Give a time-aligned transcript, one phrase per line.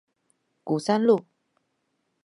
[0.63, 1.27] 鼓山路